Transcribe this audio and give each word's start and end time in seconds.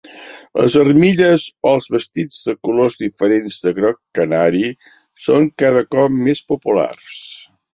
Les 0.59 0.75
armilles 0.83 1.43
o 1.65 1.73
els 1.79 1.89
vestits 1.95 2.39
de 2.47 2.55
colors 2.69 2.97
diferents 3.03 3.59
del 3.67 3.75
groc 3.81 4.01
canari 4.21 4.65
són 5.27 5.49
cada 5.65 5.85
cop 5.97 6.17
més 6.27 6.43
populars. 6.55 7.25